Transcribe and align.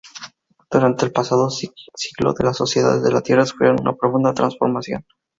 Durante 0.71 1.05
el 1.05 1.11
pasado 1.11 1.51
siglo 1.51 2.33
las 2.43 2.57
sociedades 2.57 3.03
de 3.03 3.11
la 3.11 3.21
Tierra 3.21 3.45
sufrieron 3.45 3.81
una 3.81 3.93
profunda 3.93 4.33
transformación. 4.33 5.05